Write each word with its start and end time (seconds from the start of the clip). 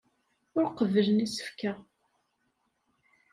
Ur 0.57 0.65
qebblen 0.69 1.23
isefka. 1.25 1.73